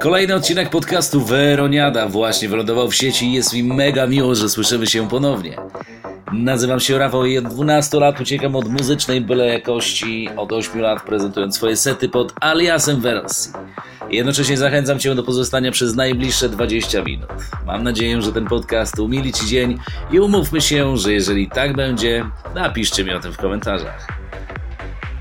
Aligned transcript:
Kolejny 0.00 0.34
odcinek 0.34 0.70
podcastu 0.70 1.20
Weroniada 1.20 2.08
właśnie 2.08 2.48
wylądował 2.48 2.88
w 2.88 2.94
sieci 2.94 3.26
i 3.26 3.32
jest 3.32 3.54
mi 3.54 3.62
mega 3.62 4.06
miło, 4.06 4.34
że 4.34 4.48
słyszymy 4.48 4.86
się 4.86 5.08
ponownie. 5.08 5.56
Nazywam 6.32 6.80
się 6.80 6.98
Rafał 6.98 7.26
i 7.26 7.38
od 7.38 7.44
12 7.44 8.00
lat 8.00 8.20
uciekam 8.20 8.56
od 8.56 8.68
muzycznej 8.68 9.20
byle 9.20 9.46
jakości, 9.46 10.28
od 10.36 10.52
8 10.52 10.80
lat 10.80 11.02
prezentując 11.02 11.56
swoje 11.56 11.76
sety 11.76 12.08
pod 12.08 12.32
aliasem 12.40 13.00
Versi. 13.00 13.50
Jednocześnie 14.10 14.56
zachęcam 14.56 14.98
Cię 14.98 15.14
do 15.14 15.22
pozostania 15.22 15.70
przez 15.70 15.94
najbliższe 15.94 16.48
20 16.48 17.02
minut. 17.02 17.30
Mam 17.66 17.82
nadzieję, 17.82 18.22
że 18.22 18.32
ten 18.32 18.46
podcast 18.46 18.98
umili 18.98 19.32
Ci 19.32 19.46
dzień 19.46 19.78
i 20.10 20.20
umówmy 20.20 20.60
się, 20.60 20.96
że 20.96 21.12
jeżeli 21.12 21.48
tak 21.48 21.76
będzie, 21.76 22.24
napiszcie 22.54 23.04
mi 23.04 23.12
o 23.12 23.20
tym 23.20 23.32
w 23.32 23.36
komentarzach. 23.36 24.23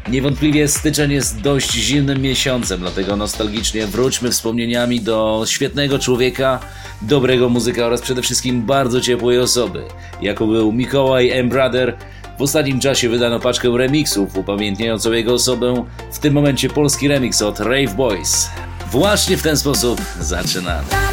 Niewątpliwie 0.10 0.68
styczeń 0.68 1.12
jest 1.12 1.42
dość 1.42 1.72
zimnym 1.72 2.22
miesiącem, 2.22 2.80
dlatego 2.80 3.16
nostalgicznie 3.16 3.88
wróćmy 3.88 4.32
wspomnieniami 4.32 5.02
do 5.02 5.44
świetnego 5.48 6.00
człowieka, 6.00 6.60
dobrego 7.02 7.50
muzyka 7.50 7.86
oraz 7.86 8.02
przede 8.02 8.22
wszystkim 8.22 8.62
bardzo 8.62 9.02
ciepłej 9.02 9.40
osoby, 9.40 9.84
jaką 10.22 10.48
był 10.48 10.72
Mikołaj 10.72 11.30
M. 11.30 11.50
Brother. 11.50 11.98
W 12.40 12.42
ostatnim 12.42 12.80
czasie 12.80 13.10
wydano 13.10 13.40
paczkę 13.40 13.78
remixów 13.78 14.38
upamiętniającą 14.38 15.12
jego 15.12 15.34
osobę, 15.34 15.86
w 16.12 16.20
tym 16.20 16.34
momencie 16.34 16.70
polski 16.70 17.08
remix 17.08 17.42
od 17.42 17.60
Rave 17.60 17.96
Boys. 17.96 18.50
Właśnie 18.92 19.38
w 19.38 19.44
ten 19.44 19.58
sposób 19.58 20.02
zaczynamy. 20.20 21.13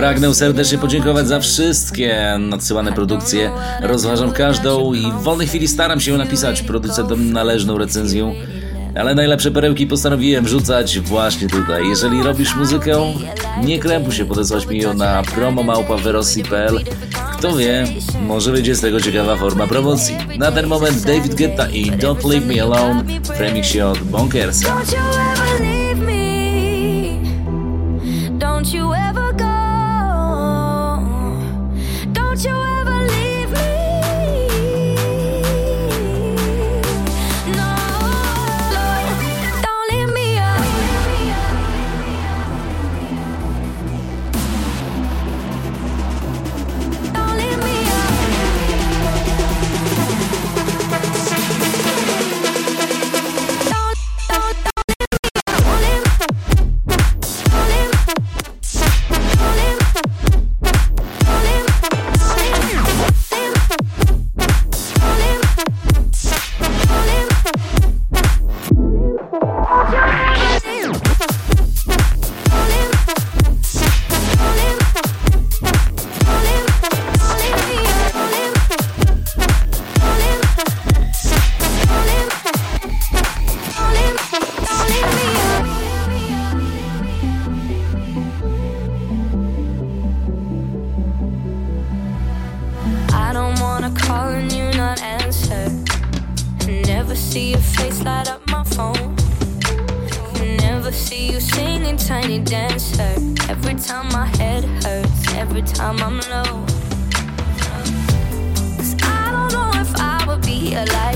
Pragnę 0.00 0.34
serdecznie 0.34 0.78
podziękować 0.78 1.28
za 1.28 1.40
wszystkie 1.40 2.36
nadsyłane 2.38 2.92
produkcje. 2.92 3.50
Rozważam 3.82 4.32
każdą 4.32 4.94
i 4.94 5.12
w 5.12 5.22
wolnej 5.22 5.46
chwili 5.46 5.68
staram 5.68 6.00
się 6.00 6.18
napisać 6.18 6.62
producentom 6.62 7.32
należną 7.32 7.78
recenzję. 7.78 8.32
Ale 8.94 9.14
najlepsze 9.14 9.50
perełki 9.50 9.86
postanowiłem 9.86 10.44
wrzucać 10.44 11.00
właśnie 11.00 11.48
tutaj. 11.48 11.88
Jeżeli 11.88 12.22
robisz 12.22 12.56
muzykę, 12.56 13.12
nie 13.64 13.78
krępuj 13.78 14.12
się 14.12 14.24
podesłać 14.24 14.66
mi 14.66 14.78
ją 14.78 14.94
na 14.94 15.22
promomałpawerosi.pl 15.22 16.80
Kto 17.38 17.56
wie, 17.56 17.84
może 18.26 18.52
będzie 18.52 18.74
z 18.74 18.80
tego 18.80 19.00
ciekawa 19.00 19.36
forma 19.36 19.66
promocji. 19.66 20.16
Na 20.38 20.52
ten 20.52 20.66
moment 20.66 21.00
David 21.00 21.34
Guetta 21.34 21.68
i 21.68 21.92
Don't 21.92 22.30
Leave 22.30 22.46
Me 22.46 22.62
Alone 22.62 23.04
w 23.24 23.40
remixie 23.40 23.86
od 23.86 23.98
Bonkersa. 23.98 24.76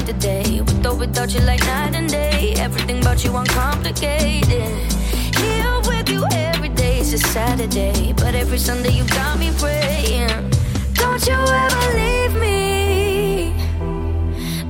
Be 0.05 0.13
alive 0.13 0.21
today. 0.21 0.61
With 0.61 0.87
or 0.87 0.97
without 0.97 1.35
you, 1.35 1.41
like 1.41 1.61
night 1.61 1.95
and 1.95 2.09
day. 2.09 2.55
Everything 2.57 3.01
about 3.01 3.25
you 3.25 3.37
uncomplicated. 3.37 4.93
Here 5.37 5.81
with 5.87 6.09
you 6.09 6.27
every 6.33 6.69
day 6.71 7.01
is 7.01 7.13
a 7.15 7.19
Saturday. 7.19 8.13
But 8.13 8.35
every 8.35 8.59
Sunday 8.59 8.91
you 8.91 9.05
got 9.09 9.39
me 9.39 9.51
praying. 9.59 10.51
Don't 10.95 11.27
you 11.27 11.35
ever 11.35 11.95
leave 11.95 12.35
me. 12.41 13.55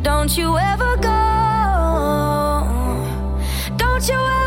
Don't 0.02 0.36
you 0.36 0.56
ever 0.58 0.96
go. 0.96 1.20
Don't 3.76 4.08
you 4.08 4.14
ever 4.14 4.43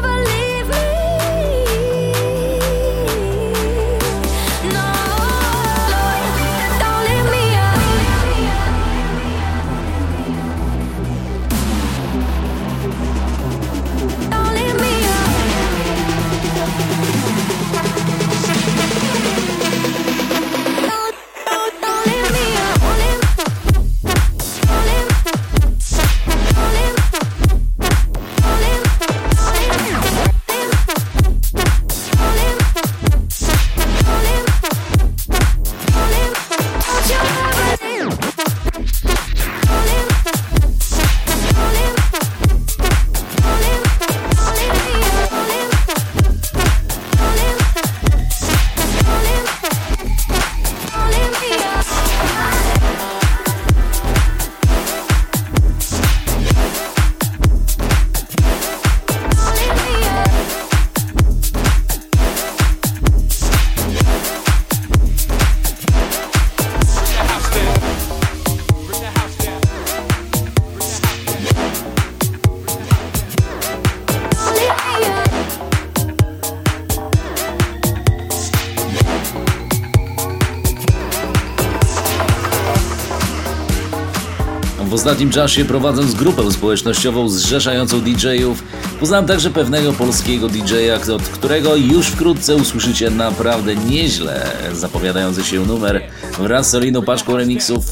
ostatnim 85.08 85.30
czasie 85.30 85.66
prowadząc 85.66 86.14
grupę 86.14 86.52
społecznościową 86.52 87.30
zrzeszającą 87.30 88.02
DJ-ów, 88.02 88.64
poznałem 89.00 89.26
także 89.26 89.50
pewnego 89.50 89.94
polskiego 89.94 90.50
DJ-a, 90.50 91.14
od 91.14 91.22
którego 91.22 91.76
już 91.76 92.08
wkrótce 92.08 92.56
usłyszycie 92.56 93.10
naprawdę 93.10 93.76
nieźle 93.76 94.52
zapowiadający 94.74 95.44
się 95.44 95.66
numer 95.66 96.02
wraz 96.40 96.68
z 96.68 96.70
solidną 96.72 97.02
paczką 97.02 97.38
remixów. 97.38 97.86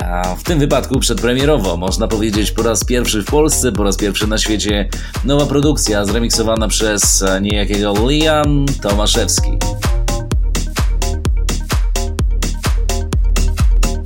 A 0.00 0.34
w 0.34 0.42
tym 0.42 0.58
wypadku 0.58 1.00
przedpremierowo, 1.00 1.76
można 1.76 2.08
powiedzieć 2.08 2.50
po 2.50 2.62
raz 2.62 2.84
pierwszy 2.84 3.22
w 3.22 3.26
Polsce, 3.26 3.72
po 3.72 3.84
raz 3.84 3.96
pierwszy 3.96 4.26
na 4.26 4.38
świecie, 4.38 4.88
nowa 5.24 5.46
produkcja 5.46 6.04
zremiksowana 6.04 6.68
przez 6.68 7.24
niejakiego 7.40 7.94
Liam 8.08 8.66
Tomaszewski. 8.82 9.50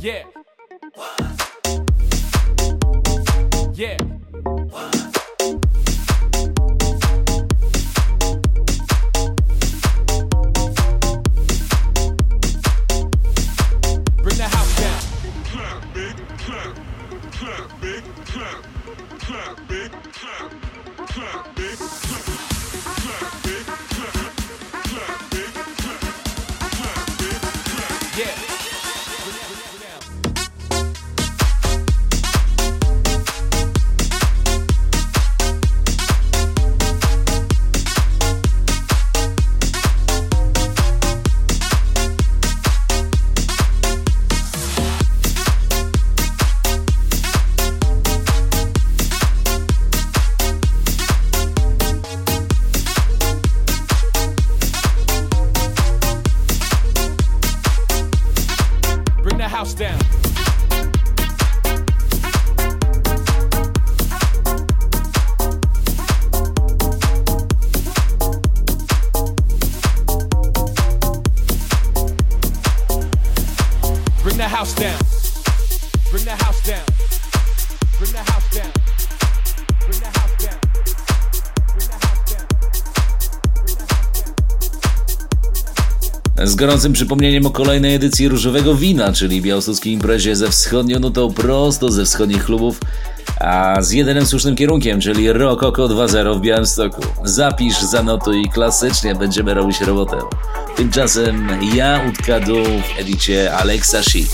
Yeah. 0.02 0.41
gorącym 86.61 86.93
przypomnieniem 86.93 87.45
o 87.45 87.51
kolejnej 87.51 87.95
edycji 87.95 88.27
Różowego 88.27 88.75
Wina, 88.75 89.13
czyli 89.13 89.41
białostockiej 89.41 89.93
imprezie 89.93 90.35
ze 90.35 90.49
wschodnią 90.49 90.99
nutą 90.99 91.33
prosto 91.33 91.91
ze 91.91 92.05
wschodnich 92.05 92.45
klubów, 92.45 92.79
a 93.39 93.81
z 93.81 93.91
jedynym 93.91 94.25
słusznym 94.25 94.55
kierunkiem, 94.55 95.01
czyli 95.01 95.33
Rokoko 95.33 95.87
2.0 95.87 96.37
w 96.37 96.41
Białymstoku. 96.41 97.01
Zapisz, 97.23 97.81
zanotuj 97.81 98.41
i 98.41 98.49
klasycznie 98.49 99.15
będziemy 99.15 99.53
robić 99.53 99.81
robotę. 99.81 100.17
Tymczasem 100.75 101.47
ja 101.75 102.01
utkadu 102.09 102.63
w 102.63 102.99
edicie 102.99 103.53
Alexa 103.53 104.01
Chic. 104.01 104.31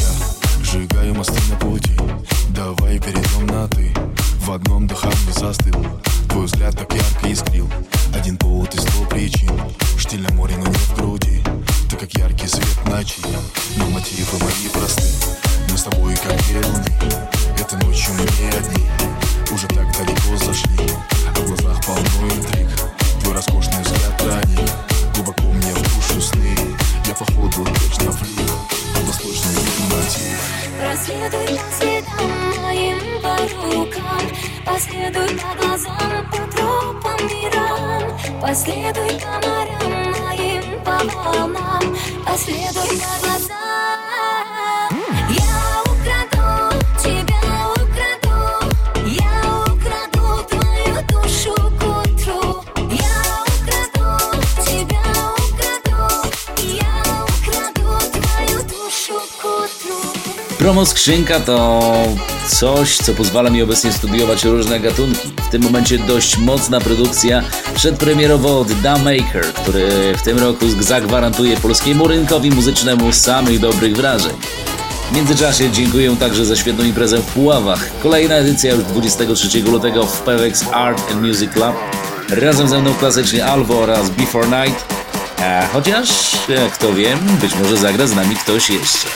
Я 0.00 0.64
сжигаю 0.64 1.14
мосты 1.14 1.40
на 1.50 1.56
пути 1.56 1.90
Давай 2.50 2.98
перейдем 2.98 3.46
на 3.46 3.68
ты 3.68 3.92
В 4.40 4.50
одном 4.50 4.86
дыхании 4.86 5.32
застыл 5.40 5.86
Твой 6.29 6.45
взгляд 6.45 6.75
так 6.77 6.93
ярко 6.93 7.31
искрил. 7.31 7.69
Один 8.13 8.37
повод 8.37 8.73
из 8.75 8.81
сто 8.81 9.03
причин. 9.05 9.51
Штиль 9.97 10.21
на 10.21 10.33
море, 10.33 10.55
но 10.57 10.67
не 10.67 10.73
в 10.73 10.95
груди. 10.95 11.43
Ты 11.89 11.97
как 11.97 12.13
яркий 12.13 12.47
свет 12.47 12.85
ночи. 12.85 13.21
Но 13.77 13.85
мотивы 13.87 14.37
мои 14.39 14.69
просты. 14.71 15.03
Мы 15.69 15.77
с 15.77 15.83
тобой 15.83 16.15
как 16.15 16.37
две 16.47 16.61
луны 16.61 16.85
Этой 17.57 17.85
ночью 17.85 18.13
мы 18.13 18.21
не 18.21 18.49
одни. 18.49 18.85
Уже 19.51 19.67
так 19.67 19.91
далеко 19.97 20.37
зашли. 20.37 20.89
А 21.35 21.39
в 21.39 21.45
глазах 21.45 21.85
полно 21.85 22.33
интриг. 22.33 22.69
Твой 23.21 23.33
роскошный 23.35 23.83
взгляд 23.83 24.17
проник 24.17 24.69
Глубоко 25.13 25.43
мне 25.43 25.73
в 25.73 25.81
душу 25.81 26.21
сны. 26.21 26.55
Я 27.09 27.15
походу 27.15 27.65
точно 27.65 28.11
флик 28.11 28.51
Восточный 29.05 29.53
мотив 29.89 30.39
Проследуй 30.79 31.57
по 31.57 31.75
следам 31.75 32.61
моим 32.61 33.21
по 33.21 33.35
рукам 33.73 34.19
Последуй 34.71 35.29
по 35.37 35.49
глазам, 35.61 36.29
по 36.31 36.37
тропам 36.55 37.19
мирам. 37.27 38.03
Последуй 38.41 39.19
по 39.19 39.33
морям 39.47 39.93
моим, 40.11 40.63
по 40.83 40.97
волнам. 41.13 41.83
Последуй 42.25 42.91
по 42.99 43.11
глазам. 43.25 43.99
Я 45.29 45.81
украду 45.85 46.47
тебя 47.01 47.39
Promo 60.59 60.85
skrzynka 60.85 61.39
to 61.39 62.38
coś, 62.49 62.97
co 62.97 63.13
pozwala 63.13 63.49
mi 63.49 63.61
obecnie 63.61 63.93
studiować 63.93 64.43
różne 64.43 64.79
gatunki. 64.79 65.31
W 65.47 65.51
tym 65.51 65.61
momencie 65.61 65.97
dość 65.97 66.37
mocna 66.37 66.79
produkcja 66.79 67.43
przedpremierowo 67.75 68.59
od 68.59 68.73
Da 68.73 68.97
Maker, 68.97 69.45
który 69.53 69.89
w 70.17 70.21
tym 70.21 70.39
roku 70.39 70.65
zagwarantuje 70.79 71.57
polskiemu 71.57 72.07
rynkowi 72.07 72.51
muzycznemu 72.51 73.13
samych 73.13 73.59
dobrych 73.59 73.95
wrażeń. 73.95 74.33
W 75.11 75.15
międzyczasie 75.15 75.71
dziękuję 75.71 76.15
także 76.15 76.45
za 76.45 76.55
świetną 76.55 76.83
imprezę 76.83 77.17
w 77.17 77.25
Puławach. 77.25 77.89
Kolejna 78.03 78.35
edycja 78.35 78.73
już 78.73 78.83
23 78.83 79.61
lutego 79.61 80.05
w 80.05 80.21
Pewex 80.21 80.65
Art 80.71 81.11
and 81.11 81.21
Music 81.21 81.51
Club. 81.51 81.75
Razem 82.29 82.67
ze 82.67 82.79
mną 82.79 82.93
klasycznie 82.93 83.45
Alvo 83.45 83.79
oraz 83.79 84.09
Before 84.09 84.47
Night. 84.47 84.85
A 85.37 85.67
chociaż, 85.67 86.09
jak 86.49 86.71
kto 86.71 86.93
wie, 86.93 87.17
być 87.41 87.55
może 87.55 87.77
zagra 87.77 88.07
z 88.07 88.15
nami 88.15 88.35
ktoś 88.35 88.69
jeszcze. 88.69 89.07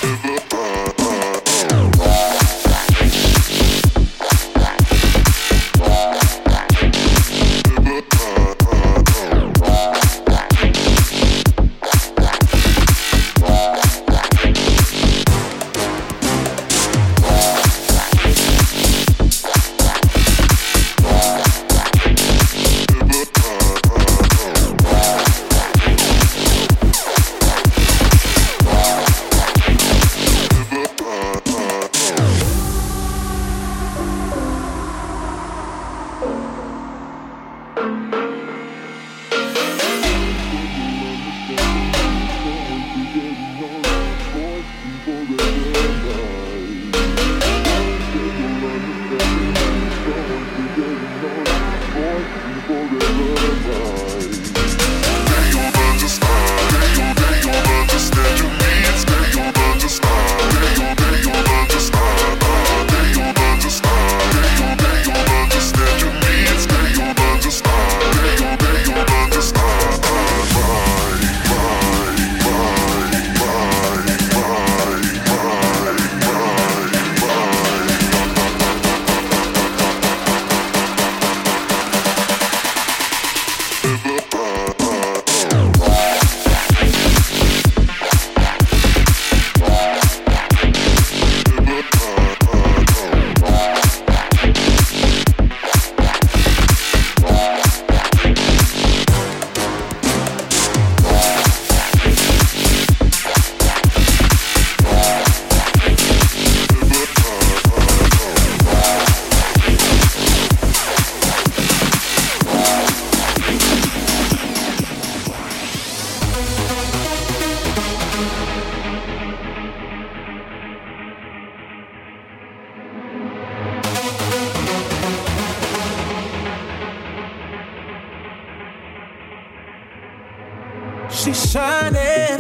She's 131.24 131.52
shining 131.52 132.38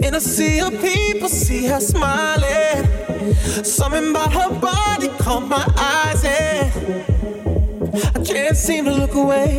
in 0.00 0.14
a 0.14 0.20
sea 0.20 0.60
of 0.60 0.70
people, 0.80 1.28
see 1.28 1.66
her 1.66 1.80
smiling. 1.80 2.86
Something 3.64 4.10
about 4.10 4.32
her 4.32 4.50
body 4.60 5.08
caught 5.18 5.48
my 5.48 5.64
eyes, 5.76 6.24
and 6.24 6.70
I 8.14 8.20
can't 8.24 8.56
seem 8.56 8.84
to 8.84 8.92
look 8.92 9.14
away. 9.16 9.58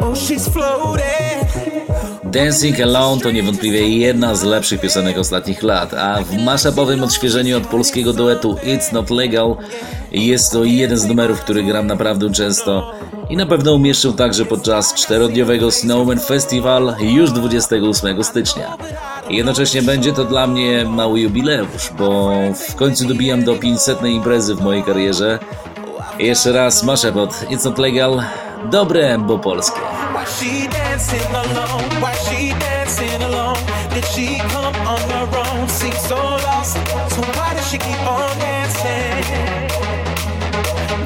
Oh, 0.00 0.14
she's 0.16 0.48
floating. 0.48 1.04
Dancing 2.32 2.80
Alone 2.80 3.20
to 3.20 3.30
niewątpliwie 3.30 3.88
jedna 3.88 4.34
z 4.34 4.42
lepszych 4.42 4.80
piosenek 4.80 5.18
ostatnich 5.18 5.62
lat, 5.62 5.94
a 5.94 6.22
w 6.22 6.36
maszapowym 6.44 7.02
odświeżeniu 7.02 7.56
od 7.56 7.66
polskiego 7.66 8.12
duetu 8.12 8.56
It's 8.62 8.92
Not 8.92 9.10
Legal 9.10 9.56
jest 10.12 10.52
to 10.52 10.64
jeden 10.64 10.98
z 10.98 11.06
numerów, 11.06 11.40
który 11.40 11.62
gram 11.62 11.86
naprawdę 11.86 12.30
często 12.30 12.94
i 13.34 13.36
na 13.36 13.46
pewno 13.46 13.72
umieszczę 13.72 14.12
także 14.12 14.44
podczas 14.44 14.94
czterodniowego 14.94 15.70
Snowman 15.70 16.20
Festival 16.20 16.94
już 17.00 17.30
28 17.32 18.24
stycznia. 18.24 18.76
Jednocześnie 19.30 19.82
będzie 19.82 20.12
to 20.12 20.24
dla 20.24 20.46
mnie 20.46 20.84
mały 20.84 21.20
jubileusz, 21.20 21.90
bo 21.98 22.32
w 22.68 22.74
końcu 22.74 23.08
dobijam 23.08 23.44
do 23.44 23.54
500 23.54 24.02
imprezy 24.02 24.54
w 24.54 24.60
mojej 24.60 24.82
karierze. 24.82 25.38
Jeszcze 26.18 26.52
raz 26.52 26.82
mashup 26.82 27.16
od 27.16 27.30
It's 27.30 27.64
Not 27.64 27.78
Legal, 27.78 28.22
dobre, 28.70 29.18
bo 29.18 29.38
polskie. 29.38 29.80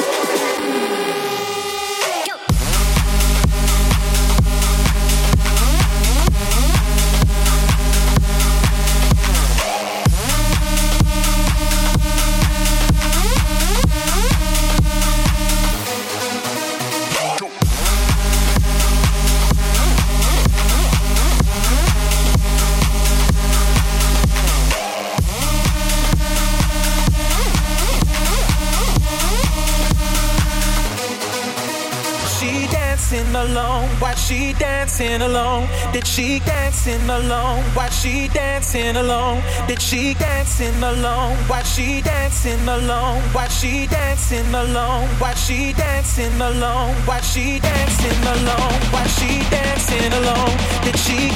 Dancing 34.97 35.21
alone? 35.21 35.69
Did 35.93 36.07
she 36.07 36.39
dancing 36.41 37.09
alone? 37.11 37.63
Why 37.75 37.89
she 37.91 38.29
dancing 38.29 38.97
alone? 38.97 39.43
Did 39.69 39.83
she 39.83 40.15
dancing 40.15 40.83
alone? 40.83 41.37
Why 41.49 41.63
she 41.63 42.01
dancing 42.01 42.67
alone? 42.67 43.21
Why 43.33 43.49
she 43.49 43.87
dancing 43.87 44.55
alone? 44.55 45.07
Why 45.19 45.35
she 45.35 45.75
dancing 45.75 46.41
alone? 46.41 46.95
Why 47.05 47.21
she 47.21 47.59
dancing 47.61 48.23
alone? 48.25 48.81
Why 48.91 49.07
she 49.07 49.41
dancing 49.51 50.13
alone? 50.13 50.57
Did 50.85 50.99
she 50.99 51.36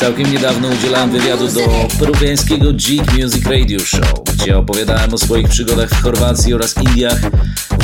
Całkiem 0.00 0.32
niedawno 0.32 0.68
udzielałem 0.68 1.10
wywiadu 1.10 1.48
do 1.48 1.60
peruwiańskiego 1.98 2.74
Jig 2.74 3.12
Music 3.12 3.46
Radio 3.46 3.78
Show, 3.78 4.24
gdzie 4.34 4.58
opowiadałem 4.58 5.14
o 5.14 5.18
swoich 5.18 5.48
przygodach 5.48 5.90
w 5.90 6.02
Chorwacji 6.02 6.54
oraz 6.54 6.74
Indiach. 6.76 7.20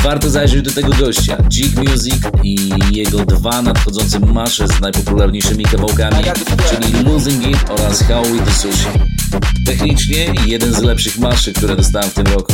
Warto 0.03 0.29
zajrzeć 0.29 0.61
do 0.61 0.71
tego 0.71 0.93
gościa, 0.93 1.37
Jig 1.49 1.89
Music 1.89 2.15
i 2.43 2.69
jego 2.91 3.25
dwa 3.25 3.61
nadchodzące 3.61 4.19
masze 4.19 4.67
z 4.67 4.81
najpopularniejszymi 4.81 5.65
kawałkami, 5.65 6.23
czyli 6.69 7.03
Losing 7.03 7.47
It 7.47 7.69
oraz 7.69 8.03
How 8.03 8.23
We 8.23 8.45
Do 8.45 8.51
Sushi. 8.51 8.87
Technicznie 9.65 10.33
jeden 10.45 10.73
z 10.73 10.81
lepszych 10.81 11.17
maszy, 11.17 11.53
które 11.53 11.75
dostałem 11.75 12.09
w 12.09 12.13
tym 12.13 12.27
roku. 12.27 12.53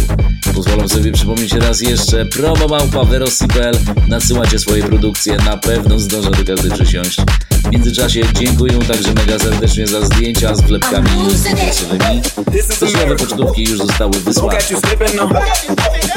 Pozwolę 0.55 0.89
sobie 0.89 1.11
przypomnieć 1.11 1.53
raz 1.53 1.81
jeszcze, 1.81 2.25
promo 2.25 2.67
małpa 2.67 3.03
Verosi.pl, 3.03 3.77
nasyłacie 4.07 4.59
swoje 4.59 4.83
produkcje, 4.83 5.37
na 5.37 5.57
pewno 5.57 5.99
zdążę 5.99 6.31
do 6.31 6.45
każdej 6.45 6.71
przysiąść. 6.71 7.17
W 7.63 7.71
międzyczasie 7.71 8.21
dziękuję 8.33 8.79
także 8.79 9.13
mega 9.13 9.39
serdecznie 9.39 9.87
za 9.87 10.01
zdjęcia 10.05 10.55
z 10.55 10.61
wlepkami 10.61 11.09
internetowymi. 11.11 12.21
Styczniowe 12.69 13.15
pocztówki 13.15 13.63
już 13.63 13.77
zostały 13.77 14.11
Don't 14.11 14.19
wysłane. 14.19 14.57
catch 14.57 14.71
you 14.71 14.79
slipping 14.79 15.15
now. 15.15 15.29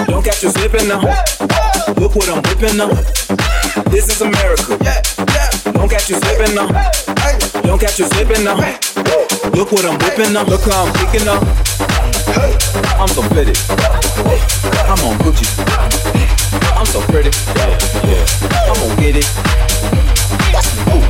Don't 0.06 0.22
catch 0.24 0.42
you 0.42 0.50
slipping 0.52 0.88
now. 0.88 1.02
Look 2.00 2.12
what 2.12 2.28
I'm 2.28 2.42
whipping 2.48 2.76
now. 2.76 2.88
This 3.90 4.08
is 4.08 4.22
America. 4.22 4.76
Don't 5.72 5.90
catch 5.90 6.10
you 6.10 6.18
slipping 6.20 6.54
now. 6.54 6.68
Don't 7.62 7.80
catch 7.80 7.98
you 7.98 8.08
slipping 8.08 8.44
now. 8.44 8.56
Look 9.54 9.72
what 9.72 9.84
I'm 9.84 9.98
whipping 9.98 10.32
now. 10.32 10.44
Look 10.44 10.62
how 10.72 10.84
I'm 10.86 10.92
kicking 10.92 11.28
up. 11.28 11.42
I'm 13.00 13.08
so 13.08 13.22
pretty. 13.22 13.52
I'm 14.88 15.04
on 15.04 15.18
Gucci. 15.18 16.25
I'm 16.76 16.84
so 16.84 17.00
pretty. 17.00 17.30
Yeah, 17.56 18.26
I'm 18.68 18.74
gonna 18.74 19.00
get 19.00 19.16
it. 19.16 19.26
Ooh. 20.92 21.00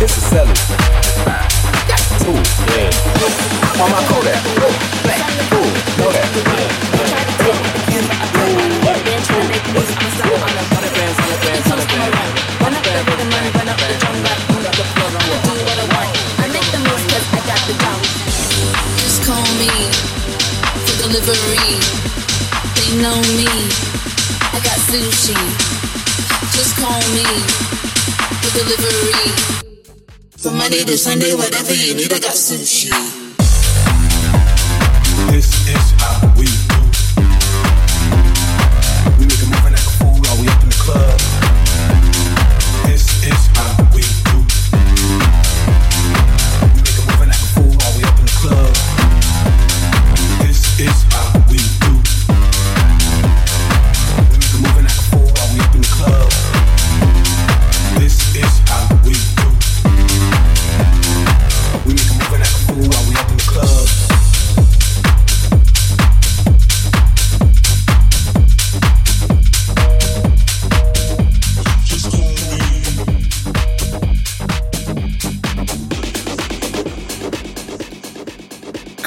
This 0.00 0.16
is 0.16 0.24
selling. 0.24 0.56
Ooh, 2.24 2.40
yeah. 2.72 3.82
On 3.82 3.90
my 3.90 4.02
Kodak. 4.08 4.40
Ooh, 5.52 5.68
know 5.98 6.10
that. 6.12 6.21
Monday 30.72 30.86
to 30.86 30.96
Sunday, 30.96 31.34
whatever 31.34 31.74
you 31.74 31.94
need, 31.94 32.10
I 32.14 32.18
got 32.18 32.32
sushi. 32.32 33.21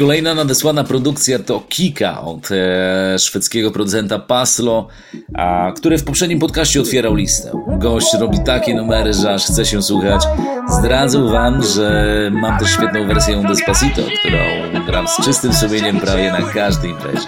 Kolejna 0.05 0.35
nadesłana 0.35 0.83
produkcja 0.83 1.39
to 1.39 1.63
Kika 1.69 2.21
od 2.21 2.49
e, 2.51 3.19
szwedzkiego 3.19 3.71
producenta 3.71 4.19
Paslo, 4.19 4.87
a, 5.33 5.71
który 5.75 5.97
w 5.97 6.03
poprzednim 6.03 6.39
podcaście 6.39 6.81
otwierał 6.81 7.15
listę. 7.15 7.51
Gość 7.67 8.13
robi 8.19 8.37
takie 8.45 8.75
numery, 8.75 9.13
że 9.13 9.33
aż 9.33 9.45
chce 9.45 9.65
się 9.65 9.81
słuchać. 9.81 10.21
Zdradzę 10.69 11.23
wam, 11.31 11.63
że 11.63 12.29
mam 12.33 12.59
też 12.59 12.69
świetną 12.69 13.07
wersję 13.07 13.43
Despacito, 13.47 14.01
którą 14.19 14.85
gram 14.85 15.07
z 15.07 15.25
czystym 15.25 15.53
sumieniem 15.53 15.99
prawie 15.99 16.31
na 16.31 16.41
każdej 16.41 16.91
imprezie. 16.91 17.27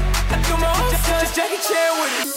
Stunts, 0.31 1.35
Jackie 1.35 1.57
Chan 1.57 2.01
with 2.01 2.27
it. 2.27 2.30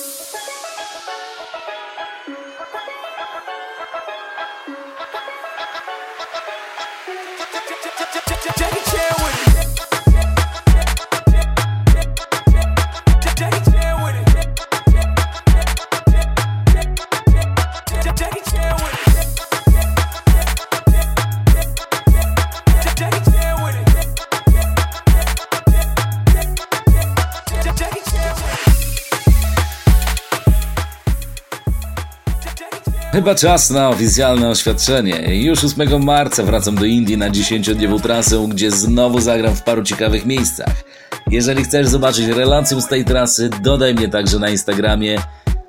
Chyba 33.15 33.35
czas 33.35 33.71
na 33.71 33.89
oficjalne 33.89 34.51
oświadczenie. 34.51 35.43
Już 35.43 35.65
8 35.65 36.05
marca 36.05 36.43
wracam 36.43 36.75
do 36.75 36.85
Indii 36.85 37.17
na 37.17 37.31
10-dniową 37.31 38.01
trasę, 38.01 38.47
gdzie 38.49 38.71
znowu 38.71 39.21
zagram 39.21 39.55
w 39.55 39.63
paru 39.63 39.83
ciekawych 39.83 40.27
miejscach. 40.27 40.85
Jeżeli 41.31 41.65
chcesz 41.65 41.87
zobaczyć 41.87 42.27
relację 42.27 42.81
z 42.81 42.89
tej 42.89 43.05
trasy, 43.05 43.51
dodaj 43.63 43.95
mnie 43.95 44.09
także 44.09 44.39
na 44.39 44.51
Instagramie. 44.51 45.19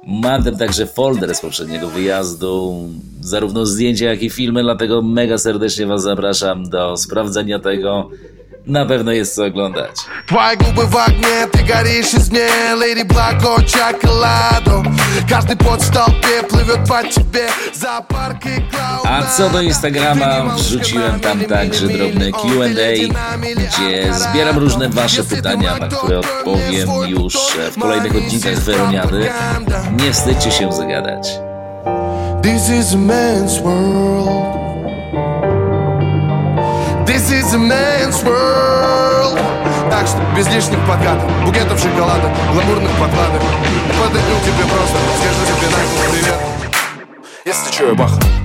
Mam 0.08 0.44
tam 0.44 0.58
także 0.58 0.86
folder 0.86 1.36
z 1.36 1.42
poprzedniego 1.42 1.90
wyjazdu, 1.90 2.90
zarówno 3.22 3.66
zdjęcia, 3.66 4.06
jak 4.06 4.24
i 4.24 4.30
filmy, 4.30 4.64
dlatego 4.64 5.02
mega 5.02 5.38
serdecznie 5.38 5.86
Was 5.86 6.04
zapraszam 6.04 6.70
do 6.70 6.98
sprawdzenia 6.98 7.60
tego. 7.60 8.10
Na 8.68 8.86
pewno 8.86 9.12
jest 9.12 9.36
co 9.36 9.46
oglądać. 9.46 9.92
Twoje 10.28 10.58
w 10.88 10.96
ognie, 10.96 11.48
ty 11.52 11.64
Lady 12.76 13.06
Black 13.06 13.46
o 13.46 13.62
Każdy 15.30 15.56
pływie 16.44 16.74
po 16.88 17.08
ciebie 17.08 17.48
Za 17.74 18.02
parki 18.02 18.50
A 19.04 19.24
co 19.24 19.50
do 19.50 19.62
Instagrama, 19.62 20.56
wrzuciłem 20.56 21.20
tam 21.20 21.40
także 21.40 21.88
drobne 21.88 22.32
Q&A 22.32 23.16
Gdzie 23.46 24.14
zbieram 24.14 24.58
różne 24.58 24.90
wasze 24.90 25.24
pytania, 25.24 25.78
na 25.78 25.88
które 25.88 26.20
odpowiem 26.20 26.90
już 27.08 27.36
e, 27.36 27.72
w 27.72 27.80
kolejnych 27.80 28.16
odcinkach 28.16 28.56
Weroniady 28.56 29.30
Nie 30.04 30.14
wstydźcie 30.14 30.52
się 30.52 30.74
zagadać. 30.74 31.40
This 32.42 32.70
is 32.70 32.94
a 32.94 32.98
man's 32.98 33.64
world. 33.64 34.65
Man's 37.58 38.24
world. 38.24 39.40
Так 39.90 40.08
что 40.08 40.20
без 40.36 40.48
лишних 40.48 40.80
подкатов 40.88 41.30
Букетов 41.46 41.80
шоколада, 41.80 42.32
гламурных 42.54 42.92
подкладок. 42.92 43.42
Подойду 44.00 44.36
тебе 44.44 44.66
просто 44.70 44.98
Скажу 45.20 45.46
тебе 45.46 45.70
нахуй 45.70 46.12
привет. 46.12 46.36
Если 47.46 47.72
чё, 47.72 47.90
я 47.90 47.96
баха 47.96 48.45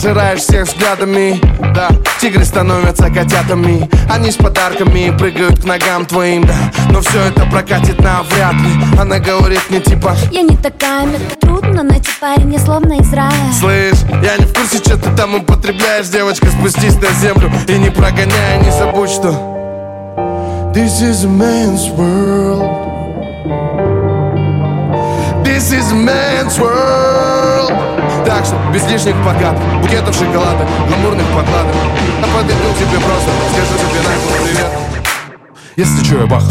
пожираешь 0.00 0.40
всех 0.40 0.66
взглядами 0.66 1.38
Да, 1.74 1.90
тигры 2.20 2.44
становятся 2.44 3.10
котятами. 3.10 3.88
Они 4.10 4.30
с 4.30 4.36
подарками 4.36 5.14
прыгают 5.16 5.60
к 5.60 5.64
ногам 5.64 6.06
твоим, 6.06 6.44
да. 6.44 6.54
Но 6.90 7.02
все 7.02 7.20
это 7.24 7.44
прокатит 7.46 8.00
навряд 8.00 8.54
ли. 8.54 8.70
Она 8.98 9.18
говорит 9.18 9.60
мне 9.68 9.80
типа 9.80 10.16
Я 10.30 10.42
не 10.42 10.56
такая, 10.56 11.04
мне 11.06 11.18
трудно 11.40 11.82
найти 11.82 12.10
парень, 12.18 12.52
я 12.52 12.58
словно 12.58 12.94
из 12.94 13.12
рая. 13.12 13.52
Слышь, 13.58 13.98
я 14.22 14.38
не 14.38 14.46
в 14.46 14.54
курсе, 14.54 14.78
что 14.78 14.96
ты 14.96 15.14
там 15.14 15.34
употребляешь 15.34 16.08
Девочка, 16.08 16.46
спустись 16.46 16.96
на 16.96 17.10
землю 17.20 17.50
и 17.68 17.72
не 17.72 17.90
прогоняй 17.90 18.58
Не 18.64 18.70
забудь, 18.70 19.10
что 19.10 19.30
This 20.72 21.02
is 21.02 21.24
a 21.24 21.28
man's 21.28 21.90
world. 21.90 22.88
This 25.44 25.72
is 25.72 25.92
a 25.92 25.96
man's 25.96 26.58
world 26.58 27.29
Так 28.30 28.46
что 28.46 28.56
без 28.72 28.86
лишних 28.88 29.16
подкатов 29.24 29.60
Букетов 29.82 30.14
шоколада, 30.14 30.64
гламурных 30.86 31.26
подкладок 31.34 31.74
А 32.22 32.26
подойду 32.26 32.72
тебе 32.78 33.00
просто 33.00 33.28
Скажу 33.52 33.90
тебе 33.90 34.00
нахуй 34.08 34.46
привет. 34.46 34.70
Если 35.74 36.04
чё, 36.04 36.20
я 36.20 36.26
баха 36.28 36.46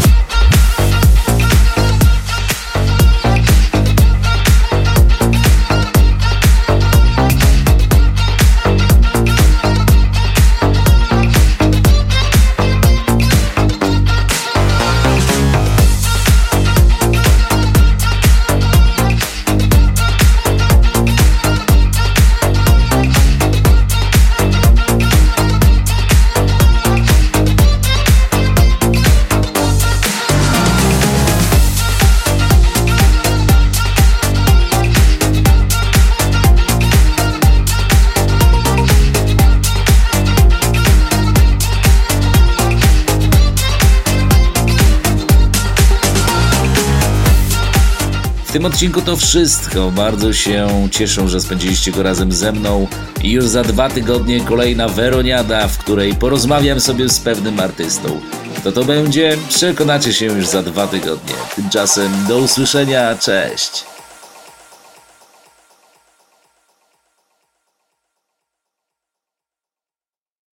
tym 48.60 48.66
odcinku 48.66 49.02
to 49.02 49.16
wszystko. 49.16 49.90
Bardzo 49.90 50.32
się 50.32 50.88
cieszę, 50.90 51.28
że 51.28 51.40
spędziliście 51.40 51.92
go 51.92 52.02
razem 52.02 52.32
ze 52.32 52.52
mną. 52.52 52.86
I 53.22 53.30
już 53.30 53.44
za 53.44 53.62
dwa 53.62 53.88
tygodnie 53.90 54.40
kolejna 54.40 54.88
Weroniada, 54.88 55.68
w 55.68 55.78
której 55.78 56.14
porozmawiam 56.14 56.80
sobie 56.80 57.08
z 57.08 57.20
pewnym 57.20 57.60
artystą. 57.60 58.20
Kto 58.56 58.72
to 58.72 58.84
będzie? 58.84 59.36
Przekonacie 59.48 60.12
się 60.14 60.26
już 60.26 60.46
za 60.46 60.62
dwa 60.62 60.86
tygodnie. 60.86 61.34
Tymczasem 61.56 62.12
do 62.28 62.38
usłyszenia, 62.38 63.14
cześć! 63.14 63.89